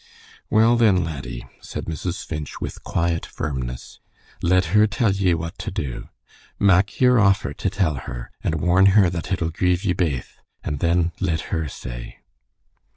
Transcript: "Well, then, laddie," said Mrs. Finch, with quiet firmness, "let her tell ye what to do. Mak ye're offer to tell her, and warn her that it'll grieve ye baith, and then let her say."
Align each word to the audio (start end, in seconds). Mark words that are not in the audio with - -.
"Well, 0.49 0.77
then, 0.77 1.03
laddie," 1.03 1.45
said 1.61 1.85
Mrs. 1.85 2.25
Finch, 2.25 2.59
with 2.59 2.83
quiet 2.83 3.23
firmness, 3.23 3.99
"let 4.41 4.65
her 4.73 4.87
tell 4.87 5.11
ye 5.11 5.35
what 5.35 5.59
to 5.59 5.69
do. 5.69 6.09
Mak 6.57 6.99
ye're 6.99 7.19
offer 7.19 7.53
to 7.53 7.69
tell 7.69 7.93
her, 7.93 8.31
and 8.43 8.59
warn 8.61 8.87
her 8.97 9.11
that 9.11 9.31
it'll 9.31 9.51
grieve 9.51 9.83
ye 9.85 9.93
baith, 9.93 10.39
and 10.63 10.79
then 10.79 11.11
let 11.21 11.51
her 11.53 11.67
say." 11.67 12.17